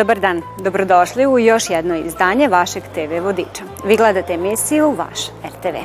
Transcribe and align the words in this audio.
Dobar 0.00 0.20
dan, 0.20 0.42
dobrodošli 0.58 1.26
u 1.26 1.38
još 1.38 1.70
jedno 1.70 1.96
izdanje 1.96 2.48
vašeg 2.48 2.82
TV 2.94 3.22
vodiča. 3.22 3.64
Vi 3.84 3.96
gledate 3.96 4.32
emisiju 4.32 4.94
Vaš 4.98 5.26
RTV. 5.44 5.76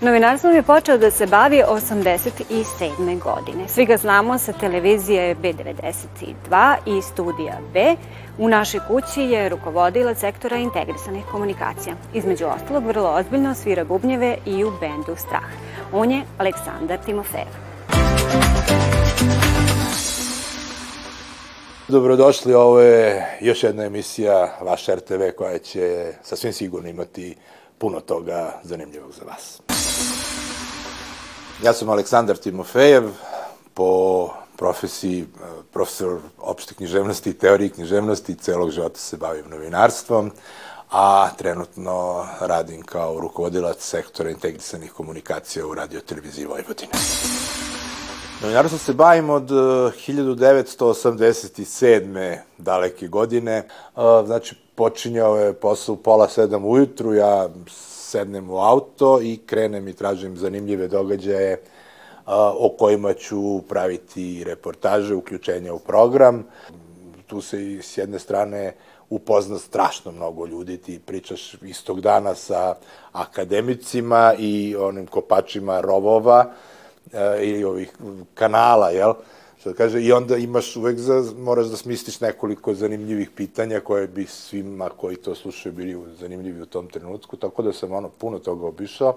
Novinarstvom 0.00 0.54
je 0.54 0.62
počeo 0.62 0.98
da 0.98 1.10
se 1.10 1.26
bavi 1.26 1.62
87. 1.68 3.18
godine. 3.18 3.68
Svi 3.68 3.86
ga 3.86 3.96
znamo 3.96 4.38
sa 4.38 4.52
televizije 4.52 5.36
B92 5.36 6.76
i 6.86 7.02
studija 7.02 7.58
B. 7.72 7.96
U 8.38 8.48
našoj 8.48 8.80
kući 8.88 9.20
je 9.20 9.48
rukovodilac 9.48 10.18
sektora 10.18 10.56
integrisanih 10.56 11.24
komunikacija. 11.32 11.94
Između 12.14 12.46
ostalog, 12.46 12.86
vrlo 12.86 13.10
ozbiljno 13.10 13.54
svira 13.54 13.84
bubnjeve 13.84 14.36
i 14.46 14.64
u 14.64 14.72
bendu 14.80 15.16
Strah. 15.16 15.50
On 15.92 16.10
je 16.10 16.22
Aleksandar 16.38 16.98
Timofejev. 17.04 17.48
Dobrodošli, 21.90 22.54
ovo 22.54 22.80
je 22.80 23.26
još 23.40 23.62
jedna 23.62 23.84
emisija 23.84 24.58
Vaš 24.60 24.86
RTV 24.86 25.22
koja 25.36 25.58
će 25.58 26.12
sasvim 26.22 26.52
sigurno 26.52 26.88
imati 26.88 27.36
puno 27.78 28.00
toga 28.00 28.60
zanimljivog 28.62 29.12
za 29.12 29.24
vas. 29.24 29.60
Ja 31.62 31.72
sam 31.72 31.88
Aleksandar 31.88 32.36
Timofejev, 32.36 33.02
po 33.74 34.28
profesiji 34.56 35.20
eh, 35.22 35.44
profesor 35.72 36.18
opšte 36.38 36.74
književnosti 36.74 37.30
i 37.30 37.38
teorije 37.38 37.70
književnosti, 37.70 38.34
celog 38.34 38.70
života 38.70 38.98
se 38.98 39.16
bavim 39.16 39.44
novinarstvom, 39.50 40.30
a 40.90 41.30
trenutno 41.38 42.26
radim 42.40 42.82
kao 42.82 43.20
rukovodilac 43.20 43.82
sektora 43.82 44.30
integrisanih 44.30 44.92
komunikacija 44.92 45.66
u 45.66 45.74
radio 45.74 46.00
televiziji 46.00 46.46
Vojvodine. 46.46 46.92
Novinarstvo 48.42 48.78
se 48.78 48.92
bavim 48.92 49.30
od 49.30 49.50
1987. 49.50 52.16
Eh, 52.16 52.42
daleke 52.58 53.08
godine. 53.08 53.56
Eh, 53.56 53.64
znači, 54.26 54.54
počinjao 54.74 55.36
je 55.36 55.52
posao 55.52 55.92
u 55.92 55.96
pola 55.96 56.28
sedam 56.28 56.64
ujutru, 56.64 57.14
ja 57.14 57.48
sednem 57.68 58.50
u 58.50 58.58
auto 58.58 59.20
i 59.22 59.40
krenem 59.46 59.88
i 59.88 59.92
tražim 59.92 60.36
zanimljive 60.36 60.88
događaje 60.88 61.62
o 62.58 62.74
kojima 62.78 63.12
ću 63.12 63.62
praviti 63.68 64.44
reportaže, 64.44 65.14
uključenja 65.14 65.74
u 65.74 65.78
program. 65.78 66.44
Tu 67.26 67.40
se 67.40 67.72
i 67.72 67.82
s 67.82 67.98
jedne 67.98 68.18
strane 68.18 68.74
upozna 69.10 69.58
strašno 69.58 70.12
mnogo 70.12 70.46
ljudi, 70.46 70.76
ti 70.76 71.00
pričaš 71.06 71.54
istog 71.62 72.00
dana 72.00 72.34
sa 72.34 72.74
akademicima 73.12 74.34
i 74.38 74.76
onim 74.76 75.06
kopačima 75.06 75.80
rovova 75.80 76.46
e, 76.46 76.50
ili 77.40 77.64
ovih 77.64 77.92
kanala, 78.34 78.90
jel? 78.90 79.12
Što 79.60 79.74
kaže, 79.74 80.02
i 80.02 80.12
onda 80.12 80.36
imaš 80.36 80.76
uvek 80.76 80.98
za, 80.98 81.24
moraš 81.38 81.66
da 81.66 81.76
smisliš 81.76 82.20
nekoliko 82.20 82.74
zanimljivih 82.74 83.30
pitanja 83.30 83.80
koje 83.80 84.08
bi 84.08 84.26
svima 84.26 84.88
koji 84.88 85.16
to 85.16 85.34
slušaju 85.34 85.72
bili 85.72 85.96
zanimljivi 86.20 86.62
u 86.62 86.66
tom 86.66 86.88
trenutku, 86.88 87.36
tako 87.36 87.62
da 87.62 87.72
sam 87.72 87.92
ono 87.92 88.08
puno 88.08 88.38
toga 88.38 88.66
obišao. 88.66 89.16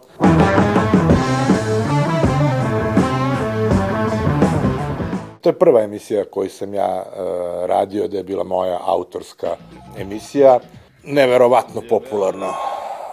To 5.41 5.49
je 5.49 5.53
prva 5.53 5.81
emisija 5.81 6.25
koju 6.25 6.49
sam 6.49 6.73
ja 6.73 7.03
uh, 7.05 7.65
radio, 7.65 8.07
da 8.07 8.17
je 8.17 8.23
bila 8.23 8.43
moja 8.43 8.79
autorska 8.85 9.55
emisija. 9.97 10.59
Neverovatno 11.03 11.81
popularna 11.89 12.53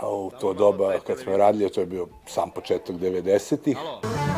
u 0.02 0.30
to 0.40 0.52
doba 0.54 0.98
kad 1.06 1.18
smo 1.18 1.36
radili, 1.36 1.70
to 1.70 1.80
je 1.80 1.86
bio 1.86 2.06
sam 2.26 2.50
početak 2.50 2.96
90-ih. 2.96 3.76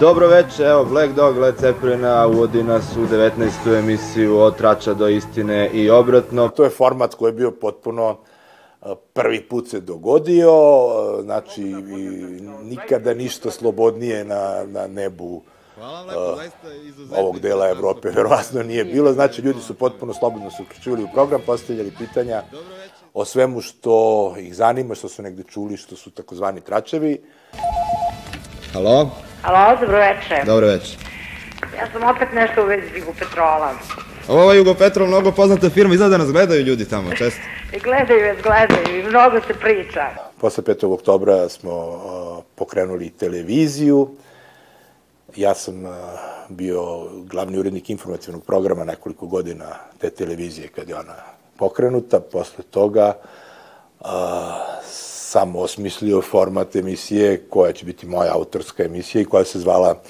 Dobro 0.01 0.29
večer, 0.29 0.67
evo 0.67 0.85
Black 0.85 1.15
Dog 1.15 1.39
Led 1.39 1.55
Zeppelina 1.61 2.27
uvodi 2.27 2.63
nas 2.63 2.97
u 2.97 3.15
19. 3.15 3.79
emisiju 3.79 4.39
od 4.39 4.57
trača 4.57 4.95
do 4.95 5.09
istine 5.09 5.71
i 5.73 5.91
obratno. 5.91 6.49
To 6.49 6.65
je 6.65 6.71
format 6.71 7.15
koji 7.15 7.29
je 7.29 7.33
bio 7.33 7.51
potpuno 7.51 8.19
prvi 9.13 9.43
put 9.49 9.69
se 9.69 9.81
dogodio, 9.81 10.53
znači 11.23 11.63
nikada 12.63 13.15
ništa 13.15 13.51
slobodnije 13.51 14.25
na, 14.25 14.65
na 14.67 14.87
nebu 14.87 15.43
Hvala 15.75 16.01
lepo, 16.03 16.37
zaista 16.37 16.69
ovog 17.21 17.41
dela 17.41 17.69
Evrope 17.69 18.11
verovatno 18.11 18.63
nije 18.63 18.85
bilo. 18.85 19.13
Znači, 19.13 19.43
ljudi 19.43 19.61
su 19.61 19.75
potpuno 19.75 20.15
slobodno 20.15 20.51
se 20.51 20.63
uključivali 20.63 21.05
u 21.05 21.09
program, 21.15 21.41
postavljali 21.47 21.93
pitanja 21.99 22.43
o 23.15 23.25
svemu 23.25 23.61
što 23.61 24.35
ih 24.39 24.55
zanima, 24.57 24.95
što 24.95 25.09
su 25.09 25.23
negde 25.23 25.43
čuli, 25.43 25.77
što 25.77 25.97
su 25.97 26.11
takozvani 26.11 26.61
tračevi. 26.61 27.23
Halo? 28.73 29.11
Halo, 29.43 29.81
dobro 29.81 29.99
večer. 29.99 30.47
Dobro 30.47 30.67
večer. 30.67 30.97
Ja 31.79 31.87
sam 31.93 32.03
opet 32.03 32.29
nešto 32.33 32.63
u 32.63 32.67
vezi 32.67 32.99
Jugopetrola. 32.99 33.73
Ovo 34.29 34.53
je 34.53 34.59
Jugopetrol 34.59 35.09
mnogo 35.09 35.33
poznata 35.33 35.71
firma, 35.71 35.95
izgleda 35.95 36.11
da 36.11 36.25
nas 36.25 36.33
gledaju 36.33 36.63
ljudi 36.63 36.89
tamo, 36.89 37.11
često. 37.11 37.41
I 37.77 37.79
gledaju 37.79 38.27
vas, 38.27 38.43
gledaju 38.43 39.01
i 39.01 39.03
mnogo 39.03 39.41
se 39.47 39.55
priča. 39.55 40.11
Posle 40.41 40.65
5. 40.65 40.95
oktobra 40.95 41.49
smo 41.49 41.73
uh, 41.73 42.45
pokrenuli 42.55 43.11
televiziju, 43.11 44.09
Ja 45.37 45.55
sam 45.55 45.85
bio 46.49 47.09
glavni 47.31 47.59
urednik 47.59 47.91
informativnog 47.91 48.45
programa 48.45 48.85
nekoliko 48.85 49.27
godina 49.27 49.67
te 49.99 50.11
televizije 50.11 50.69
kad 50.69 50.89
je 50.89 50.97
ona 50.97 51.15
pokrenuta. 51.57 52.21
Posle 52.21 52.65
toga 52.71 53.13
a, 54.01 54.62
sam 55.33 55.57
osmislio 55.57 56.23
format 56.23 56.77
emisije 56.77 57.43
koja 57.51 57.73
će 57.73 57.85
biti 57.85 58.07
moja 58.07 58.35
autorska 58.35 58.85
emisija 58.85 59.23
i 59.23 59.25
koja 59.25 59.45
se 59.45 59.59
zvala 59.59 60.03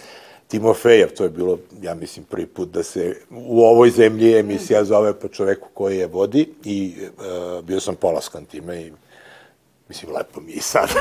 Timofejev. 0.48 1.08
To 1.16 1.24
je 1.24 1.30
bilo, 1.30 1.58
ja 1.82 1.94
mislim, 1.94 2.24
prvi 2.24 2.46
put 2.46 2.68
da 2.68 2.82
se 2.82 3.16
u 3.30 3.64
ovoj 3.64 3.90
zemlji 3.90 4.38
emisija 4.38 4.84
zove 4.84 5.20
po 5.20 5.28
čoveku 5.28 5.68
koji 5.74 5.98
je 5.98 6.06
vodi 6.06 6.48
i 6.64 6.94
a, 7.18 7.60
bio 7.64 7.80
sam 7.80 7.94
polaskan 7.94 8.44
time 8.44 8.82
i 8.82 8.92
mislim, 9.88 10.12
lepo 10.12 10.40
mi 10.40 10.52
je 10.52 10.56
i 10.56 10.60
sad. 10.60 10.88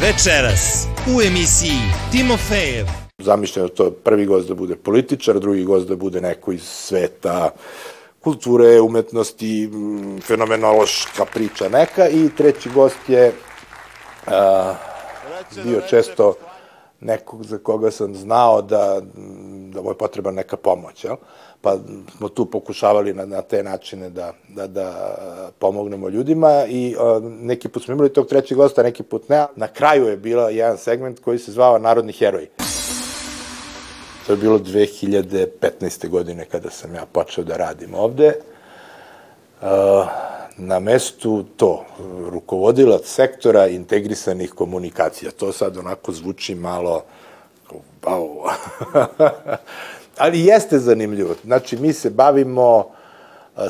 Večeras 0.00 0.91
u 1.06 1.22
emisiji 1.22 1.78
Timofejev. 2.12 2.86
Zamišljeno 3.18 3.68
to 3.68 3.90
prvi 3.90 4.26
gost 4.26 4.48
da 4.48 4.54
bude 4.54 4.76
političar, 4.76 5.40
drugi 5.40 5.64
gost 5.64 5.88
da 5.88 5.96
bude 5.96 6.20
neko 6.20 6.52
iz 6.52 6.62
sveta 6.62 7.50
kulture, 8.20 8.80
umetnosti, 8.80 9.70
fenomenološka 10.22 11.24
priča 11.24 11.68
neka 11.68 12.08
i 12.08 12.28
treći 12.36 12.70
gost 12.70 13.08
je 13.08 13.32
a, 14.26 14.74
bio 15.64 15.80
često 15.90 16.34
nekog 17.00 17.44
za 17.44 17.58
koga 17.58 17.90
sam 17.90 18.14
znao 18.14 18.62
da, 18.62 19.00
da 19.72 19.82
mu 19.82 19.90
je 19.90 19.98
potrebna 19.98 20.30
neka 20.30 20.56
pomoć, 20.56 21.04
jel? 21.04 21.16
Pa 21.62 21.76
smo 22.16 22.28
tu 22.28 22.46
pokušavali 22.46 23.14
na, 23.14 23.26
na 23.26 23.42
te 23.42 23.62
načine 23.62 24.10
da, 24.10 24.32
da, 24.48 24.66
da 24.66 25.16
pomognemo 25.58 26.08
ljudima 26.08 26.64
i 26.68 26.96
a, 26.98 27.20
neki 27.22 27.68
put 27.68 27.84
smo 27.84 27.94
imali 27.94 28.12
tog 28.12 28.26
trećeg 28.26 28.58
gosta, 28.58 28.82
neki 28.82 29.02
put 29.02 29.28
ne. 29.28 29.46
Na 29.56 29.68
kraju 29.68 30.06
je 30.06 30.16
bila 30.16 30.50
jedan 30.50 30.78
segment 30.78 31.20
koji 31.20 31.38
se 31.38 31.52
zvao 31.52 31.78
Narodni 31.78 32.12
heroji. 32.12 32.46
To 34.26 34.32
je 34.32 34.36
bilo 34.36 34.58
2015. 34.58 36.08
godine 36.08 36.44
kada 36.44 36.70
sam 36.70 36.94
ja 36.94 37.06
počeo 37.12 37.44
da 37.44 37.56
radim 37.56 37.94
ovde. 37.94 38.34
A, 39.62 40.06
na 40.56 40.80
mestu 40.80 41.44
to, 41.56 41.84
rukovodilac 42.30 43.06
sektora 43.06 43.66
integrisanih 43.66 44.50
komunikacija. 44.50 45.30
To 45.30 45.52
sad 45.52 45.76
onako 45.76 46.12
zvuči 46.12 46.54
malo, 46.54 47.04
wow. 48.02 48.50
ali 50.16 50.44
jeste 50.44 50.78
zanimljivo. 50.78 51.34
Znači, 51.44 51.76
mi 51.76 51.92
se 51.92 52.10
bavimo 52.10 52.84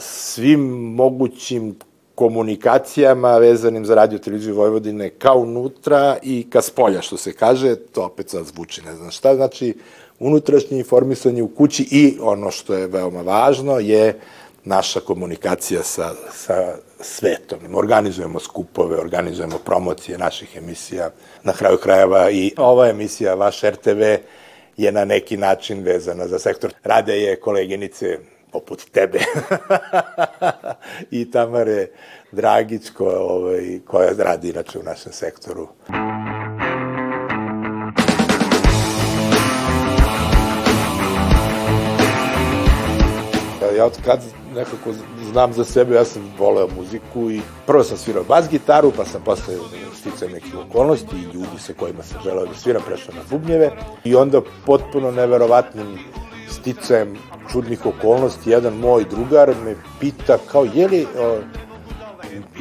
svim 0.01 0.61
mogućim 0.95 1.77
komunikacijama 2.15 3.39
vezanim 3.39 3.87
za 3.87 3.95
radio 3.95 4.19
televiziju 4.19 4.55
Vojvodine 4.55 5.11
ka 5.11 5.33
unutra 5.33 6.17
i 6.23 6.47
ka 6.51 6.63
spolja, 6.63 7.03
što 7.03 7.17
se 7.17 7.33
kaže, 7.33 7.77
to 7.77 8.05
opet 8.05 8.31
sad 8.31 8.47
zvuči 8.47 8.83
ne 8.83 8.97
znam 8.97 9.11
šta, 9.11 9.35
znači 9.35 9.75
unutrašnje 10.19 10.79
informisanje 10.79 11.43
u 11.43 11.49
kući 11.49 11.89
i 11.91 12.19
ono 12.21 12.51
što 12.51 12.75
je 12.75 12.87
veoma 12.87 13.23
važno 13.23 13.79
je 13.79 14.21
naša 14.65 15.01
komunikacija 15.01 15.83
sa, 15.83 16.15
sa 16.33 16.75
svetom. 17.01 17.59
Organizujemo 17.75 18.41
skupove, 18.41 18.99
organizujemo 18.99 19.59
promocije 19.59 20.19
naših 20.19 20.57
emisija, 20.57 21.11
na 21.43 21.53
kraju 21.53 21.79
krajeva 21.79 22.31
i 22.31 22.53
ova 22.57 22.89
emisija, 22.89 23.35
vaš 23.35 23.63
RTV, 23.63 24.03
je 24.77 24.93
na 24.93 25.05
neki 25.05 25.37
način 25.37 25.83
vezana 25.83 26.27
za 26.27 26.39
sektor. 26.39 26.73
Rade 26.85 27.21
je 27.21 27.41
koleginice 27.41 28.19
poput 28.53 28.91
tebe 28.91 29.19
i 31.11 31.31
Tamare 31.31 31.87
Dragić 32.33 32.91
koja, 32.91 33.19
ovaj, 33.19 33.79
koja 33.87 34.11
radi 34.19 34.49
inače 34.49 34.79
u 34.79 34.83
našem 34.83 35.13
sektoru. 35.13 35.69
Ja 43.83 43.87
od 43.87 43.99
kad 44.05 44.21
nekako 44.55 44.91
znam 45.33 45.53
za 45.53 45.65
sebe, 45.65 45.95
ja 45.95 46.05
sam 46.05 46.33
voleo 46.39 46.69
muziku 46.77 47.31
i 47.31 47.41
prvo 47.67 47.85
sam 47.85 47.97
svirao 47.97 48.25
bas 48.25 48.49
gitaru, 48.51 48.93
pa 48.97 49.05
sam 49.05 49.23
posle 49.25 49.55
sticao 49.95 50.29
nekih 50.29 50.55
okolnosti 50.57 51.17
i 51.17 51.35
ljudi 51.35 51.59
sa 51.59 51.73
kojima 51.73 52.03
sam 52.03 52.21
želeo 52.25 52.47
da 52.47 52.55
sviram, 52.55 52.83
prešao 52.87 53.15
na 53.15 53.21
bubnjeve 53.31 53.71
i 54.05 54.15
onda 54.15 54.41
potpuno 54.67 55.11
neverovatnim 55.11 55.99
sticajem 56.51 57.17
čudnih 57.53 57.87
okolnosti, 57.87 58.51
jedan 58.51 58.75
moj 58.75 59.05
drugar 59.05 59.55
me 59.65 59.75
pita 60.01 60.39
kao, 60.53 60.67
je 60.75 60.89
li, 60.89 61.07
o, 61.19 61.41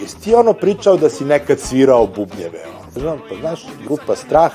jesi 0.02 0.22
ti 0.22 0.34
ono 0.36 0.54
pričao 0.54 0.98
da 0.98 1.10
si 1.10 1.26
nekad 1.26 1.60
svirao 1.60 2.08
bubnjeve? 2.08 2.66
Znam, 2.94 3.20
pa 3.30 3.36
znaš, 3.36 3.66
grupa 3.88 4.16
Strah 4.16 4.52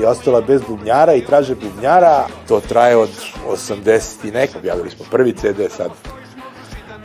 je 0.00 0.08
ostala 0.08 0.40
bez 0.40 0.62
bubnjara 0.68 1.14
i 1.14 1.24
traže 1.24 1.54
bubnjara. 1.54 2.26
To 2.48 2.60
traje 2.60 2.96
od 2.96 3.10
80 3.48 4.28
i 4.28 4.30
neka. 4.30 4.58
Objavili 4.58 4.90
smo 4.90 5.04
prvi 5.10 5.32
CD, 5.32 5.60
sad 5.70 5.90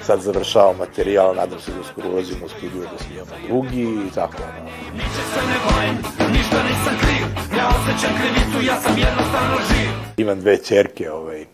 sad 0.06 0.22
završavamo 0.22 0.78
materijal, 0.80 1.36
nadam 1.36 1.60
se 1.60 1.72
da 1.72 1.82
uskoro 1.82 2.10
ulazimo 2.10 2.46
u 2.46 2.50
studiju 2.50 2.82
da 2.82 3.04
snimamo 3.04 3.32
drugi 3.48 3.82
i 3.82 4.12
tako. 4.16 4.38
Ono. 4.44 4.70
Niče 4.94 5.24
se 5.34 5.42
ne 5.48 5.58
bojim, 5.66 5.96
ništa 6.34 6.64
nisam 6.64 6.96
kriv, 7.02 7.26
ja 7.58 7.70
osjećam 7.70 8.14
krivicu, 8.20 8.68
ja 8.68 8.82
sam 8.82 8.98
jednostavno 8.98 9.58
živ. 9.70 9.90
Imam 10.18 10.40
dve 10.40 10.58
čerke, 10.58 11.12
ovaj, 11.12 11.46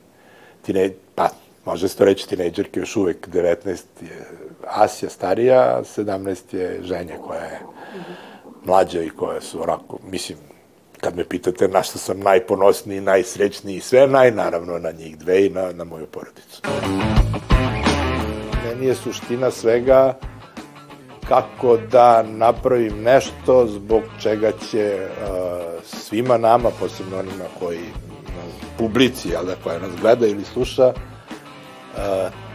tine, 0.62 0.90
pa 1.16 1.30
može 1.66 1.88
se 1.88 1.98
to 1.98 2.06
reći 2.06 2.30
tinejdžerke, 2.30 2.80
još 2.80 2.96
uvek 2.96 3.28
19 3.28 3.68
je 4.02 4.28
Asija 4.68 5.10
starija, 5.10 5.82
17 5.98 6.56
je 6.56 6.80
ženja 6.84 7.18
koja 7.28 7.42
je 7.42 7.60
mlađa 8.66 9.02
i 9.02 9.10
koja 9.10 9.42
su 9.42 9.64
onako, 9.64 9.98
mislim, 10.12 10.38
kad 11.02 11.16
me 11.18 11.24
pitate 11.24 11.68
na 11.68 11.84
što 11.84 12.00
sam 12.00 12.20
najponosniji, 12.20 13.02
najsrećniji, 13.02 13.80
sve 13.80 14.08
naj, 14.08 14.32
naravno 14.32 14.80
na 14.80 14.92
njih 14.92 15.18
dve 15.18 15.46
i 15.46 15.50
na, 15.50 15.72
na 15.72 15.84
moju 15.84 16.06
porodicu. 16.06 16.62
Meni 18.66 18.86
je 18.86 18.96
suština 18.96 19.52
svega 19.52 20.20
kako 21.28 21.78
da 21.78 22.24
napravim 22.24 23.02
nešto 23.04 23.68
zbog 23.68 24.02
čega 24.22 24.52
će 24.72 25.08
uh, 25.08 25.84
svima 25.84 26.38
nama, 26.38 26.70
posebno 26.80 27.20
onima 27.20 27.46
koji 27.60 27.80
publici, 28.78 29.36
ali 29.36 29.48
da 29.48 29.56
koja 29.64 29.80
nas 29.80 29.92
gleda 30.02 30.28
ili 30.28 30.44
sluša, 30.44 30.88
uh, 30.88 30.94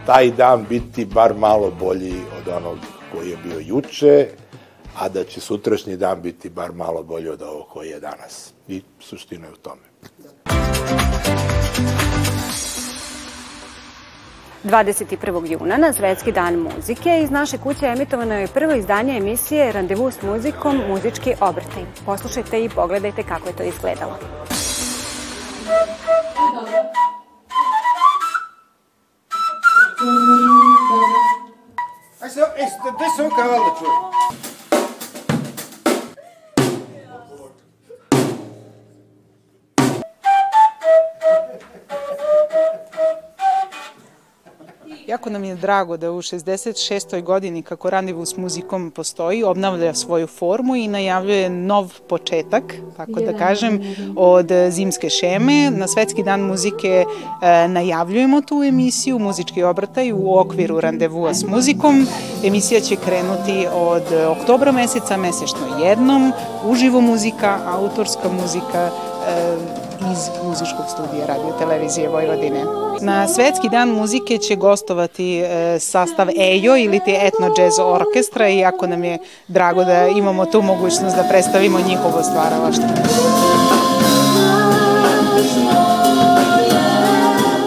taj 0.05 0.31
dan 0.31 0.65
biti 0.69 1.05
bar 1.05 1.33
malo 1.33 1.71
bolji 1.79 2.13
od 2.37 2.53
onog 2.53 2.77
koji 3.13 3.29
je 3.29 3.37
bio 3.43 3.59
juče, 3.59 4.27
a 4.99 5.09
da 5.09 5.23
će 5.23 5.41
sutrašnji 5.41 5.97
dan 5.97 6.21
biti 6.21 6.49
bar 6.49 6.71
malo 6.73 7.03
bolji 7.03 7.29
od 7.29 7.41
ovog 7.41 7.65
koji 7.69 7.89
je 7.89 7.99
danas. 7.99 8.53
I 8.67 8.81
suština 8.99 9.47
je 9.47 9.53
u 9.53 9.55
tome. 9.55 9.81
21. 14.63 15.51
juna 15.51 15.77
na 15.77 15.93
Svetski 15.93 16.31
dan 16.31 16.55
muzike 16.55 17.21
iz 17.23 17.31
naše 17.31 17.57
kuće 17.57 17.85
emitovano 17.85 18.33
je 18.33 18.47
prvo 18.47 18.73
izdanje 18.73 19.17
emisije 19.17 19.71
Randevu 19.71 20.11
s 20.11 20.21
muzikom 20.21 20.81
Muzički 20.87 21.33
obrtaj. 21.41 21.83
Poslušajte 22.05 22.63
i 22.63 22.69
pogledajte 22.69 23.23
kako 23.23 23.47
je 23.47 23.55
to 23.55 23.63
izgledalo. 23.63 24.17
Aj 32.21 32.29
se, 32.29 32.39
e, 32.39 32.65
gde 32.95 33.05
se 33.15 33.23
on 33.23 33.29
kaval 33.29 33.59
da 33.59 33.79
čuje? 33.79 34.64
Jako 45.07 45.29
nam 45.29 45.43
je 45.43 45.55
drago 45.55 45.97
da 45.97 46.11
u 46.11 46.21
66. 46.21 47.23
godini 47.23 47.61
kako 47.61 47.89
randevu 47.89 48.25
s 48.25 48.37
muzikom 48.37 48.91
postoji, 48.91 49.43
obnavlja 49.43 49.93
svoju 49.93 50.27
formu 50.27 50.75
i 50.75 50.87
najavljuje 50.87 51.49
nov 51.49 51.93
početak, 52.09 52.63
tako 52.97 53.19
da 53.19 53.37
kažem, 53.37 53.95
od 54.15 54.49
zimske 54.69 55.09
šeme. 55.09 55.71
Na 55.71 55.87
Svetski 55.87 56.23
dan 56.23 56.41
muzike 56.41 57.05
e, 57.41 57.67
najavljujemo 57.67 58.41
tu 58.41 58.63
emisiju, 58.63 59.19
muzički 59.19 59.63
obrtaj 59.63 60.11
u 60.11 60.37
okviru 60.39 60.79
randevua 60.79 61.33
s 61.33 61.43
muzikom. 61.43 62.07
Emisija 62.43 62.81
će 62.81 62.95
krenuti 62.95 63.67
od 63.73 64.03
oktobra 64.29 64.71
meseca, 64.71 65.17
mesečno 65.17 65.83
jednom, 65.83 66.31
uživo 66.63 67.01
muzika, 67.01 67.59
autorska 67.65 68.29
muzika, 68.41 68.89
iz 70.11 70.29
muzičkog 70.43 70.85
studija 70.93 71.25
Radio 71.25 71.53
Televizije 71.59 72.09
Vojvodine. 72.09 72.63
Na 73.01 73.27
Svetski 73.27 73.69
dan 73.69 73.89
muzike 73.89 74.37
će 74.37 74.55
gostovati 74.55 75.39
e, 75.39 75.79
sastav 75.79 76.29
EJO 76.29 76.77
ili 76.77 76.99
ti 76.99 77.17
Etno 77.21 77.53
Jazz 77.57 77.79
Orkestra 77.79 78.49
i 78.49 78.57
jako 78.57 78.87
nam 78.87 79.03
je 79.03 79.17
drago 79.47 79.83
da 79.83 80.07
imamo 80.07 80.45
tu 80.45 80.61
mogućnost 80.61 81.15
da 81.15 81.23
predstavimo 81.29 81.79
njihovo 81.79 82.23
stvaralaštvo. 82.23 82.85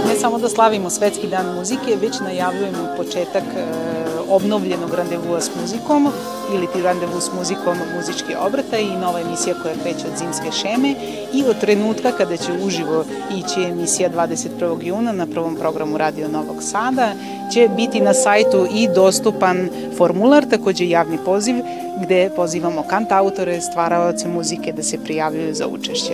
Ne 0.09 0.17
samo 0.21 0.39
da 0.39 0.49
slavimo 0.49 0.91
Svetski 0.91 1.27
dan 1.27 1.55
muzike, 1.57 1.97
već 2.01 2.21
najavljujemo 2.21 2.89
početak 2.97 3.45
e, 3.57 4.08
obnovljenog 4.31 4.95
randevua 4.95 5.41
s 5.41 5.51
muzikom 5.61 6.13
ili 6.55 6.67
ti 6.67 6.83
randevu 6.83 7.21
s 7.21 7.31
muzikom 7.39 7.77
muzički 7.97 8.35
obrata 8.47 8.79
i 8.79 8.97
nova 8.97 9.21
emisija 9.21 9.55
koja 9.63 9.75
kreće 9.83 10.07
od 10.13 10.19
zimske 10.19 10.53
šeme 10.53 10.95
i 11.35 11.45
od 11.45 11.61
trenutka 11.61 12.13
kada 12.13 12.37
će 12.37 12.53
uživo 12.65 13.05
ići 13.37 13.63
emisija 13.63 14.11
21. 14.11 14.87
juna 14.87 15.13
na 15.13 15.27
prvom 15.27 15.57
programu 15.57 15.99
Radio 15.99 16.29
Novog 16.29 16.63
Sada 16.63 17.13
će 17.53 17.69
biti 17.77 18.01
na 18.01 18.15
sajtu 18.15 18.67
i 18.75 18.89
dostupan 18.95 19.69
formular, 19.97 20.45
takođe 20.51 20.89
javni 20.89 21.19
poziv 21.25 21.57
gde 22.03 22.31
pozivamo 22.37 22.83
kantautore, 22.83 23.61
stvaraoce 23.61 24.29
muzike 24.29 24.73
da 24.73 24.83
se 24.83 24.99
prijavljuju 25.05 25.55
za 25.55 25.67
učešće. 25.67 26.13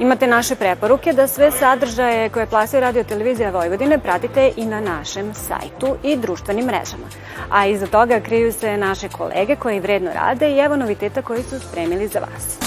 Imate 0.00 0.26
naše 0.26 0.54
preporuke 0.54 1.12
da 1.12 1.26
sve 1.26 1.50
sadržaje 1.50 2.28
koje 2.28 2.46
plasuje 2.46 2.80
Radio 2.80 3.04
Televizija 3.04 3.50
Vojvodine 3.50 3.98
pratite 3.98 4.52
i 4.56 4.64
na 4.66 4.80
našem 4.80 5.34
sajtu 5.34 5.96
i 6.02 6.16
društvenim 6.16 6.64
mrežama. 6.64 7.06
A 7.50 7.66
iza 7.66 7.86
toga 7.86 8.20
kriju 8.20 8.52
se 8.52 8.76
naše 8.76 9.08
kolege 9.08 9.56
koji 9.56 9.80
vredno 9.80 10.10
rade 10.14 10.50
i 10.50 10.58
evo 10.58 10.76
noviteta 10.76 11.22
koji 11.22 11.42
su 11.42 11.60
spremili 11.60 12.08
za 12.08 12.18
vas. 12.18 12.58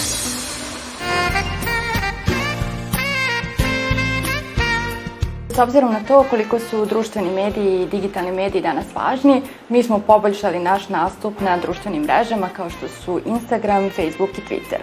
S 5.56 5.60
obzirom 5.60 5.94
na 5.94 6.00
to 6.08 6.26
koliko 6.30 6.60
su 6.60 6.86
društveni 6.86 7.32
mediji 7.32 7.82
i 7.82 7.88
digitalni 7.88 8.32
mediji 8.32 8.62
danas 8.62 8.86
važni, 8.96 9.42
mi 9.70 9.84
smo 9.84 10.00
poboljšali 10.00 10.60
naš 10.60 10.90
nastup 10.90 11.42
na 11.42 11.58
društvenim 11.58 12.04
mrežama 12.04 12.50
kao 12.56 12.70
što 12.70 12.88
su 12.88 13.22
Instagram, 13.26 13.90
Facebook 13.90 14.30
i 14.38 14.42
Twitter. 14.42 14.80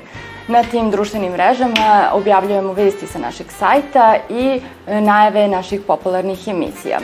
Na 0.50 0.62
tim 0.62 0.90
društvenim 0.90 1.32
mrežama 1.32 2.10
objavljujemo 2.12 2.72
vesti 2.72 3.06
sa 3.06 3.18
našeg 3.18 3.46
sajta 3.58 4.16
i 4.30 4.60
e, 4.86 5.00
najave 5.00 5.48
naših 5.48 5.80
popularnih 5.86 6.48
emisija. 6.48 6.98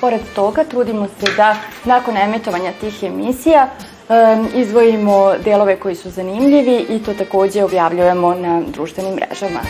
Pored 0.00 0.20
toga, 0.34 0.64
trudimo 0.64 1.06
se 1.06 1.26
da 1.36 1.56
nakon 1.84 2.16
emitovanja 2.16 2.72
tih 2.80 3.02
emisija 3.02 3.68
um, 4.08 4.48
izvojimo 4.54 5.34
delove 5.44 5.76
koji 5.76 5.94
su 5.94 6.10
zanimljivi 6.10 6.86
i 6.88 6.98
to 6.98 7.14
takođe 7.14 7.64
objavljujemo 7.64 8.34
na 8.34 8.62
društvenim 8.66 9.14
mrežama. 9.14 9.60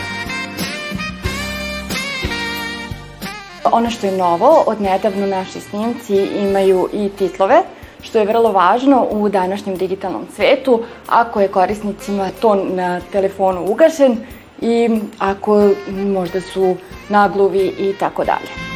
Ono 3.73 3.91
što 3.91 4.07
je 4.07 4.17
novo, 4.17 4.65
od 4.67 4.81
nedavno 4.81 5.27
naši 5.27 5.61
snimci 5.61 6.17
imaju 6.17 6.89
i 6.93 7.09
titlove, 7.09 7.63
što 8.05 8.19
je 8.19 8.27
vrlo 8.27 8.53
važno 8.53 9.07
u 9.11 9.29
današnjem 9.29 9.77
digitalnom 9.77 10.27
svetu, 10.37 10.83
ako 11.09 11.41
je 11.41 11.49
korisnicima 11.49 12.31
to 12.41 12.55
na 12.55 13.01
telefonu 13.13 13.65
ugašen 13.69 14.17
i 14.61 15.01
ako 15.19 15.71
možda 15.89 16.41
su 16.41 16.77
nagluvi 17.09 17.75
i 17.79 17.93
tako 18.01 18.25
dalje. 18.25 18.75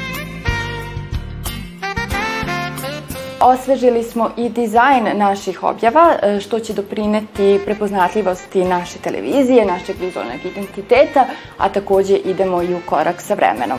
Osvežili 3.41 4.03
smo 4.03 4.31
i 4.37 4.49
dizajn 4.49 5.19
naših 5.19 5.63
objava, 5.65 6.15
e, 6.23 6.41
što 6.41 6.59
će 6.59 6.73
doprineti 6.73 7.61
prepoznatljivosti 7.65 8.65
naše 8.65 8.99
televizije, 8.99 9.65
našeg 9.65 9.97
vizualnog 10.01 10.45
identiteta, 10.45 11.27
a 11.59 11.69
takođe 11.69 12.17
idemo 12.17 12.63
i 12.63 12.75
u 12.75 12.81
korak 12.87 13.21
sa 13.21 13.35
vremenom. 13.35 13.79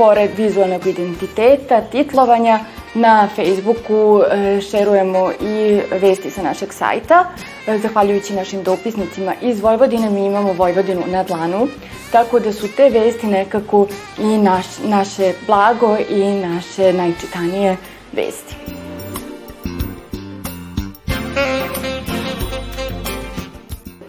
Pored 0.00 0.30
vizualnog 0.36 0.86
identiteta, 0.86 1.80
titlovanja, 1.80 2.60
na 2.94 3.28
Facebooku 3.36 4.22
e, 4.22 4.60
šerujemo 4.60 5.30
i 5.40 5.80
vesti 6.00 6.30
sa 6.30 6.42
našeg 6.42 6.72
sajta. 6.72 7.24
E, 7.66 7.78
zahvaljujući 7.78 8.34
našim 8.34 8.62
dopisnicima 8.62 9.34
iz 9.42 9.60
Vojvodine, 9.60 10.10
mi 10.10 10.26
imamo 10.26 10.52
Vojvodinu 10.52 11.02
na 11.06 11.22
dlanu, 11.22 11.68
tako 12.12 12.40
da 12.40 12.52
su 12.52 12.68
te 12.76 12.88
vesti 12.88 13.26
nekako 13.26 13.86
i 14.18 14.38
naš, 14.38 14.66
naše 14.84 15.32
blago 15.46 15.96
i 16.10 16.24
naše 16.34 16.92
najčitanije 16.92 17.76
vesti. 18.12 18.56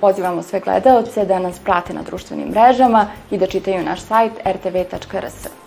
Pozivamo 0.01 0.43
sve 0.43 0.59
gledaoce 0.59 1.25
da 1.25 1.39
nas 1.39 1.59
prate 1.59 1.93
na 1.93 2.01
društvenim 2.01 2.47
mrežama 2.47 3.07
i 3.31 3.37
da 3.37 3.47
čitaju 3.47 3.83
naš 3.83 4.01
sajt 4.01 4.31
rtv.rs. 4.45 5.60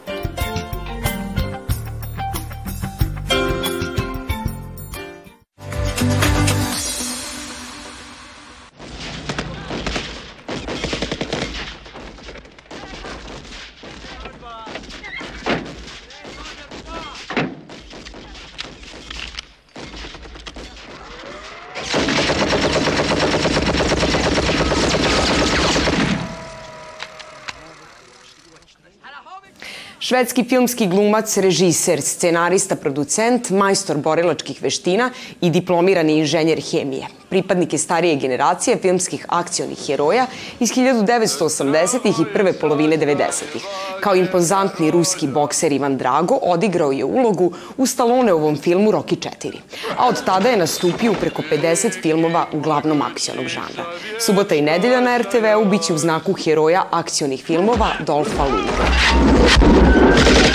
Švedski 30.04 30.42
filmski 30.44 30.84
glumac, 30.87 31.32
režiser, 31.40 32.02
scenarista, 32.04 32.76
producent, 32.76 33.49
majstor 33.50 33.96
borilačkih 33.96 34.58
veština 34.61 35.06
i 35.40 35.49
diplomirani 35.50 36.18
inženjer 36.20 36.61
hemije. 36.61 37.08
Pripadnik 37.35 37.73
je 37.73 37.79
starije 37.79 38.17
generacije 38.17 38.76
filmskih 38.76 39.26
akcionih 39.29 39.79
heroja 39.87 40.26
iz 40.61 40.73
1980-ih 40.73 42.21
i 42.21 42.33
prve 42.33 42.53
polovine 42.53 42.99
90-ih. 42.99 43.64
Kao 44.00 44.14
impozantni 44.14 44.91
ruski 44.91 45.26
bokser 45.26 45.73
Ivan 45.73 45.97
Drago 45.97 46.38
odigrao 46.43 46.93
je 46.93 47.05
ulogu 47.05 47.53
u 47.76 47.87
Stalloneovom 47.87 48.57
filmu 48.57 48.93
Rocky 48.93 49.29
4. 49.43 49.53
A 49.99 50.09
od 50.09 50.25
tada 50.25 50.49
je 50.49 50.57
nastupio 50.57 51.12
preko 51.21 51.43
50 51.50 52.03
filmova 52.03 52.47
uglavnom 52.53 53.03
akcionog 53.03 53.47
žanra. 53.47 53.85
Subota 54.21 54.55
i 54.55 54.62
nedelja 54.62 55.00
na 55.00 55.19
RTV-u 55.19 55.64
biće 55.64 55.95
u 55.95 55.99
znaku 55.99 56.33
heroja 56.33 56.85
akcionih 56.91 57.45
filmova 57.45 57.88
Dolfa 58.07 58.45
Lundgren. 58.45 60.53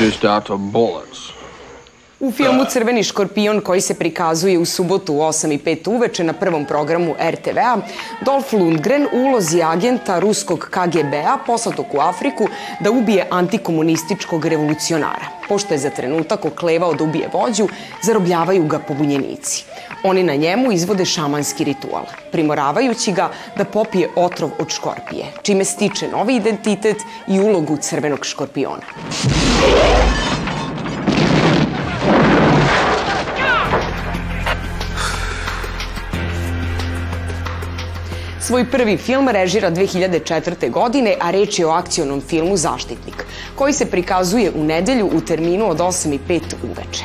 just 0.00 0.24
out 0.24 0.46
to 0.46 0.58
bullet. 0.58 1.09
U 2.20 2.30
filmu 2.30 2.64
Crveni 2.64 3.02
škorpion 3.02 3.60
koji 3.60 3.80
se 3.80 3.94
prikazuje 3.94 4.58
u 4.58 4.64
subotu 4.64 5.14
u 5.14 5.18
8 5.18 5.54
i 5.54 5.58
5 5.58 5.90
uveče 5.90 6.24
na 6.24 6.32
prvom 6.32 6.64
programu 6.64 7.14
RTV-a, 7.30 7.76
Dolph 8.24 8.52
Lundgren 8.52 9.06
u 9.12 9.18
ulozi 9.18 9.62
agenta 9.62 10.18
ruskog 10.18 10.68
KGB-a 10.70 11.38
poslatog 11.46 11.86
u 11.92 12.00
Afriku 12.00 12.48
da 12.80 12.90
ubije 12.90 13.26
antikomunističkog 13.30 14.44
revolucionara. 14.44 15.24
Pošto 15.48 15.74
je 15.74 15.78
za 15.78 15.90
trenutak 15.90 16.44
oklevao 16.44 16.94
da 16.94 17.04
ubije 17.04 17.30
vođu, 17.32 17.68
zarobljavaju 18.02 18.64
ga 18.64 18.78
pobunjenici. 18.78 19.64
Oni 20.02 20.22
na 20.22 20.34
njemu 20.34 20.72
izvode 20.72 21.04
šamanski 21.04 21.64
ritual, 21.64 22.04
primoravajući 22.32 23.12
ga 23.12 23.30
da 23.56 23.64
popije 23.64 24.08
otrov 24.16 24.50
od 24.58 24.68
škorpije, 24.68 25.24
čime 25.42 25.64
stiče 25.64 26.08
novi 26.08 26.36
identitet 26.36 26.96
i 27.28 27.40
ulogu 27.40 27.76
crvenog 27.76 28.26
škorpiona. 28.26 28.82
Svoj 38.50 38.64
prvi 38.70 38.96
film 38.96 39.28
režira 39.28 39.70
2004. 39.70 40.70
godine, 40.70 41.14
a 41.20 41.30
reč 41.30 41.58
je 41.58 41.66
o 41.66 41.70
akcionom 41.70 42.20
filmu 42.20 42.56
Zaštitnik, 42.56 43.24
koji 43.54 43.72
se 43.72 43.86
prikazuje 43.86 44.50
u 44.50 44.64
nedelju 44.64 45.06
u 45.06 45.20
terminu 45.20 45.68
od 45.70 45.78
8 45.78 46.14
i 46.14 46.18
5 46.28 46.40
uveče. 46.62 47.04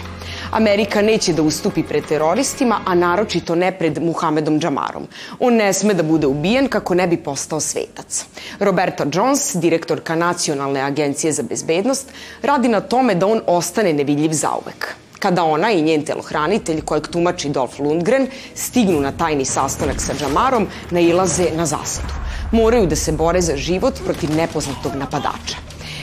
Amerika 0.51 1.01
neće 1.01 1.33
da 1.33 1.43
ustupi 1.43 1.83
pred 1.83 2.05
teroristima, 2.05 2.79
a 2.85 2.95
naročito 2.95 3.55
ne 3.55 3.71
pred 3.77 4.01
Muhamedom 4.01 4.59
Džamarom. 4.59 5.07
On 5.39 5.53
ne 5.53 5.73
sme 5.73 5.93
da 5.93 6.03
bude 6.03 6.27
ubijen 6.27 6.67
kako 6.67 6.95
ne 6.95 7.07
bi 7.07 7.17
postao 7.17 7.59
svetac. 7.59 8.25
Roberta 8.59 9.05
Jones, 9.13 9.55
direktorka 9.55 10.15
Nacionalne 10.15 10.81
agencije 10.81 11.33
za 11.33 11.43
bezbednost, 11.43 12.11
radi 12.41 12.67
na 12.67 12.81
tome 12.81 13.15
da 13.15 13.27
on 13.27 13.41
ostane 13.47 13.93
nevidljiv 13.93 14.33
zauvek 14.33 14.95
kada 15.19 15.43
ona 15.43 15.71
i 15.71 15.81
njen 15.81 16.05
telohranitelj, 16.05 16.81
kojeg 16.81 17.07
tumači 17.07 17.49
Dolph 17.49 17.79
Lundgren, 17.79 18.27
stignu 18.55 18.99
na 19.01 19.11
tajni 19.11 19.45
sastanak 19.45 20.01
sa 20.01 20.13
Džamarom, 20.13 20.67
nailaze 20.91 21.49
na 21.55 21.65
zasadu. 21.65 22.13
Moraju 22.51 22.87
da 22.87 22.95
se 22.95 23.11
bore 23.11 23.41
za 23.41 23.57
život 23.57 24.01
protiv 24.05 24.35
nepoznatog 24.35 24.95
napadača. 24.95 25.57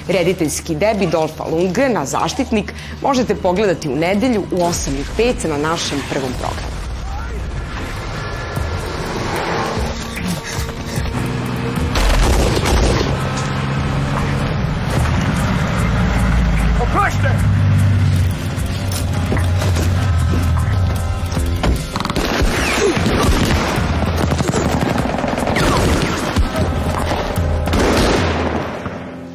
Rediteljski 0.09 0.75
debi 0.75 1.07
Dolfa 1.07 1.45
Lundgrena, 1.45 2.07
Zaštitnik, 2.07 2.73
možete 3.03 3.35
pogledati 3.35 3.89
u 3.89 3.97
nedelju 3.97 4.45
u 4.51 4.57
8.05 4.57 5.49
na 5.49 5.57
našem 5.57 6.03
prvom 6.11 6.33
programu. 6.33 6.72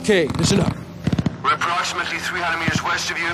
Okay, 0.09 0.25
listen 0.37 0.61
up. 0.61 0.73
We're 1.43 1.53
approximately 1.55 2.17
300 2.19 2.59
meters 2.61 2.81
west 2.81 3.11
of 3.11 3.17
you 3.17 3.27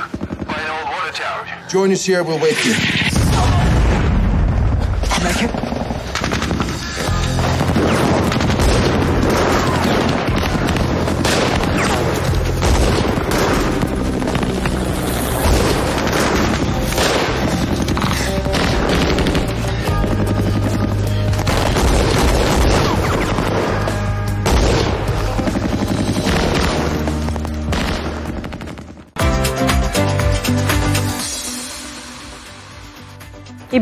by 0.44 0.60
an 0.60 0.72
old 0.72 0.89
water 0.89 1.12
tower. 1.13 1.46
Join 1.70 1.92
us 1.92 2.03
here, 2.03 2.24
we'll 2.24 2.39
wait 2.39 2.58
here. 2.58 2.74
Make 5.24 5.44
it? 5.44 5.62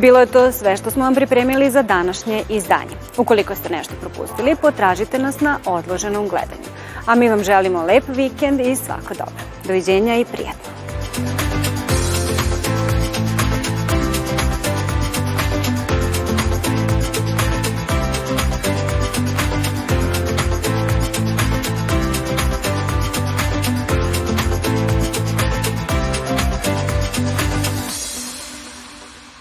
Bilo 0.01 0.19
je 0.19 0.25
to 0.25 0.51
sve 0.51 0.77
što 0.77 0.91
smo 0.91 1.03
vam 1.03 1.15
pripremili 1.15 1.71
za 1.71 1.81
današnje 1.81 2.43
izdanje. 2.49 2.95
Ukoliko 3.17 3.55
ste 3.55 3.69
nešto 3.69 3.93
propustili, 4.01 4.55
potražite 4.55 5.19
nas 5.19 5.39
na 5.39 5.59
odloženom 5.65 6.27
gledanju. 6.27 6.69
A 7.05 7.15
mi 7.15 7.29
vam 7.29 7.43
želimo 7.43 7.83
lep 7.83 8.03
vikend 8.07 8.59
i 8.59 8.75
svako 8.75 9.13
dobro. 9.13 9.43
Doviđenja 9.67 10.15
i 10.15 10.25
prijatno. 10.25 11.50